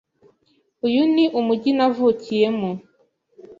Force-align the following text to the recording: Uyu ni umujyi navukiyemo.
Uyu 0.87 1.01
ni 1.13 1.25
umujyi 1.39 1.71
navukiyemo. 1.77 2.71